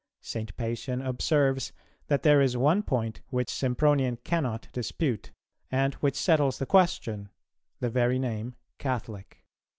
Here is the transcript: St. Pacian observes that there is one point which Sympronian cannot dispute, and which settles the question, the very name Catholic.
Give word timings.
St. 0.23 0.57
Pacian 0.57 1.03
observes 1.05 1.71
that 2.07 2.23
there 2.23 2.41
is 2.41 2.57
one 2.57 2.81
point 2.81 3.21
which 3.29 3.51
Sympronian 3.51 4.17
cannot 4.23 4.67
dispute, 4.73 5.31
and 5.71 5.93
which 6.01 6.15
settles 6.15 6.57
the 6.57 6.65
question, 6.65 7.29
the 7.81 7.89
very 7.91 8.17
name 8.17 8.55
Catholic. 8.79 9.45